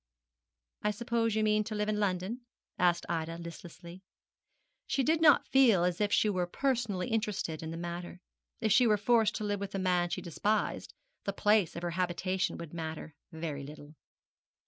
'I 0.81 0.89
suppose 0.91 1.35
you 1.35 1.43
mean 1.43 1.63
to 1.65 1.75
live 1.75 1.87
in 1.87 1.99
London?' 1.99 2.41
said 2.79 3.01
Ida, 3.07 3.37
listlessly. 3.37 4.01
She 4.87 5.03
did 5.03 5.21
not 5.21 5.45
feel 5.45 5.83
as 5.83 6.01
if 6.01 6.11
she 6.11 6.27
were 6.27 6.47
personally 6.47 7.09
interested 7.09 7.61
in 7.61 7.69
the 7.69 7.77
matter. 7.77 8.19
If 8.61 8.71
she 8.71 8.87
were 8.87 8.97
forced 8.97 9.35
to 9.35 9.43
live 9.43 9.59
with 9.59 9.75
a 9.75 9.77
man 9.77 10.09
she 10.09 10.19
despised, 10.23 10.95
the 11.25 11.33
place 11.33 11.75
of 11.75 11.83
her 11.83 11.91
habitation 11.91 12.57
would 12.57 12.73
matter 12.73 13.13
very 13.31 13.61
little. 13.61 13.93